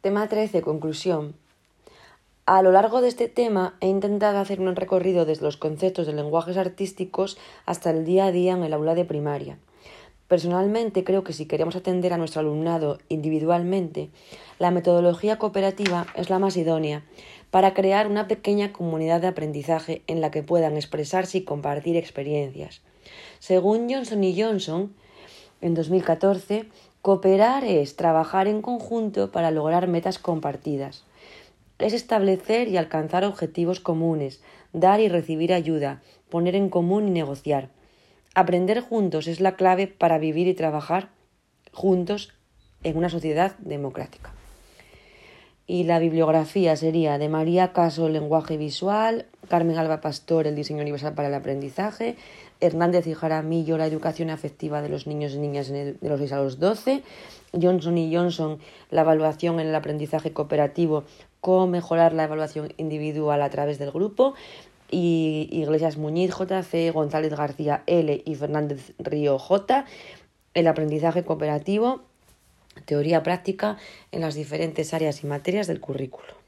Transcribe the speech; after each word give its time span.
Tema 0.00 0.30
13. 0.30 0.62
Conclusión. 0.62 1.34
A 2.46 2.62
lo 2.62 2.72
largo 2.72 3.02
de 3.02 3.08
este 3.08 3.28
tema 3.28 3.76
he 3.82 3.86
intentado 3.86 4.38
hacer 4.38 4.58
un 4.58 4.74
recorrido 4.74 5.26
desde 5.26 5.44
los 5.44 5.58
conceptos 5.58 6.06
de 6.06 6.14
lenguajes 6.14 6.56
artísticos 6.56 7.36
hasta 7.66 7.90
el 7.90 8.06
día 8.06 8.24
a 8.24 8.32
día 8.32 8.54
en 8.54 8.62
el 8.62 8.72
aula 8.72 8.94
de 8.94 9.04
primaria. 9.04 9.58
Personalmente 10.26 11.04
creo 11.04 11.22
que 11.22 11.34
si 11.34 11.44
queremos 11.44 11.76
atender 11.76 12.14
a 12.14 12.16
nuestro 12.16 12.40
alumnado 12.40 12.98
individualmente, 13.10 14.08
la 14.58 14.70
metodología 14.70 15.36
cooperativa 15.36 16.06
es 16.14 16.30
la 16.30 16.38
más 16.38 16.56
idónea 16.56 17.04
para 17.50 17.74
crear 17.74 18.06
una 18.06 18.26
pequeña 18.26 18.72
comunidad 18.72 19.20
de 19.20 19.26
aprendizaje 19.26 20.00
en 20.06 20.22
la 20.22 20.30
que 20.30 20.42
puedan 20.42 20.78
expresarse 20.78 21.36
y 21.36 21.44
compartir 21.44 21.98
experiencias. 21.98 22.80
Según 23.38 23.92
Johnson 23.92 24.24
y 24.24 24.40
Johnson, 24.40 24.94
en 25.60 25.74
2014, 25.74 26.66
cooperar 27.02 27.64
es 27.64 27.96
trabajar 27.96 28.48
en 28.48 28.62
conjunto 28.62 29.30
para 29.30 29.50
lograr 29.50 29.88
metas 29.88 30.18
compartidas. 30.18 31.04
Es 31.78 31.92
establecer 31.92 32.68
y 32.68 32.76
alcanzar 32.76 33.24
objetivos 33.24 33.80
comunes, 33.80 34.42
dar 34.72 35.00
y 35.00 35.08
recibir 35.08 35.52
ayuda, 35.52 36.02
poner 36.28 36.54
en 36.54 36.68
común 36.68 37.08
y 37.08 37.10
negociar. 37.10 37.68
Aprender 38.34 38.80
juntos 38.80 39.26
es 39.26 39.40
la 39.40 39.56
clave 39.56 39.86
para 39.86 40.18
vivir 40.18 40.46
y 40.46 40.54
trabajar 40.54 41.08
juntos 41.72 42.32
en 42.82 42.96
una 42.96 43.08
sociedad 43.08 43.56
democrática. 43.58 44.32
Y 45.70 45.84
la 45.84 46.00
bibliografía 46.00 46.74
sería 46.74 47.16
de 47.16 47.28
María 47.28 47.72
Caso, 47.72 48.08
lenguaje 48.08 48.56
visual, 48.56 49.26
Carmen 49.46 49.78
Alba 49.78 50.00
Pastor, 50.00 50.48
el 50.48 50.56
diseño 50.56 50.82
universal 50.82 51.14
para 51.14 51.28
el 51.28 51.34
aprendizaje, 51.34 52.16
Hernández 52.58 53.06
y 53.06 53.14
Jaramillo, 53.14 53.78
la 53.78 53.86
educación 53.86 54.30
afectiva 54.30 54.82
de 54.82 54.88
los 54.88 55.06
niños 55.06 55.32
y 55.32 55.38
niñas 55.38 55.68
de 55.68 55.96
los 56.02 56.18
6 56.18 56.32
a 56.32 56.40
los 56.40 56.58
12, 56.58 57.04
Johnson 57.52 57.98
y 57.98 58.12
Johnson, 58.12 58.58
la 58.90 59.02
evaluación 59.02 59.60
en 59.60 59.68
el 59.68 59.74
aprendizaje 59.76 60.32
cooperativo, 60.32 61.04
cómo 61.40 61.68
mejorar 61.68 62.14
la 62.14 62.24
evaluación 62.24 62.74
individual 62.76 63.40
a 63.40 63.50
través 63.50 63.78
del 63.78 63.92
grupo, 63.92 64.34
y 64.90 65.48
Iglesias 65.52 65.98
Muñiz 65.98 66.32
JC, 66.32 66.92
González 66.92 67.32
García 67.32 67.84
L 67.86 68.24
y 68.26 68.34
Fernández 68.34 68.92
Río 68.98 69.38
J, 69.38 69.84
el 70.54 70.66
aprendizaje 70.66 71.22
cooperativo, 71.22 72.09
teoría 72.84 73.22
práctica 73.22 73.76
en 74.12 74.20
las 74.20 74.34
diferentes 74.34 74.94
áreas 74.94 75.22
y 75.22 75.26
materias 75.26 75.66
del 75.66 75.80
currículo. 75.80 76.40